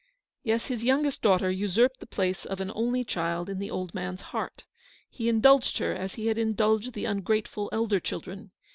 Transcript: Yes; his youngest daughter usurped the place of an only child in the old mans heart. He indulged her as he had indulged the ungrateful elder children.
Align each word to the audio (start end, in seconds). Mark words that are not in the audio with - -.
Yes; 0.41 0.65
his 0.65 0.83
youngest 0.83 1.21
daughter 1.21 1.51
usurped 1.51 1.99
the 1.99 2.07
place 2.07 2.43
of 2.43 2.59
an 2.59 2.71
only 2.73 3.03
child 3.03 3.49
in 3.49 3.59
the 3.59 3.69
old 3.69 3.93
mans 3.93 4.21
heart. 4.33 4.63
He 5.11 5.29
indulged 5.29 5.77
her 5.77 5.93
as 5.93 6.15
he 6.15 6.25
had 6.25 6.39
indulged 6.39 6.93
the 6.93 7.05
ungrateful 7.05 7.69
elder 7.71 7.99
children. 7.99 8.49